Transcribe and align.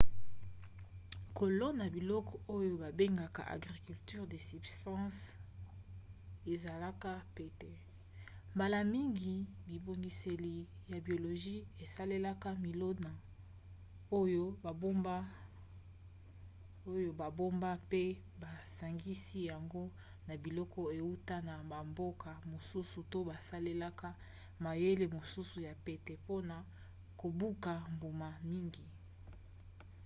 kolona 1.45 1.85
biloko 1.95 2.33
oyo 2.55 2.73
babengaka 2.83 3.41
agriculture 3.55 4.25
de 4.31 4.39
subsistance 4.49 5.19
ezalaka 6.53 7.11
pete 7.37 7.71
mbala 8.53 8.79
mingi 8.93 9.35
bibongiseli 9.67 10.55
ya 10.91 10.97
biologie 11.05 11.61
esalelaka 11.83 12.49
milona 12.63 13.11
oyo 16.87 17.09
babomba 17.19 17.67
mpe 17.85 18.03
basangisi 18.41 19.37
yango 19.51 19.83
na 20.27 20.33
biloko 20.43 20.79
euta 21.01 21.37
na 21.49 21.55
bamboka 21.71 22.31
mosusu 22.51 22.99
to 23.11 23.19
basalelaka 23.29 24.09
mayele 24.63 25.05
mosusu 25.15 25.55
ya 25.67 25.73
pete 25.85 26.13
pmona 26.25 26.57
kobuka 27.19 27.71
mbuma 27.93 28.29
mingi 28.51 28.85